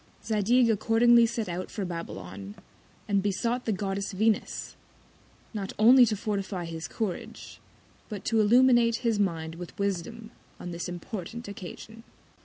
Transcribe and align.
Zadig 0.25 0.67
accordingly 0.67 1.27
set 1.27 1.47
out 1.47 1.69
for 1.69 1.85
Babylon, 1.85 2.55
and 3.07 3.21
besought 3.21 3.65
the 3.65 3.71
Goddess 3.71 4.13
Venus, 4.13 4.75
not 5.53 5.73
only 5.77 6.07
to 6.07 6.15
fortify 6.15 6.65
his 6.65 6.87
Courage, 6.87 7.59
but 8.09 8.25
to 8.25 8.41
illuminate 8.41 8.95
his 9.05 9.19
Mind 9.19 9.53
with 9.53 9.77
Wisdom 9.77 10.31
on 10.59 10.71
this 10.71 10.89
important 10.89 11.47
Occasion. 11.47 12.01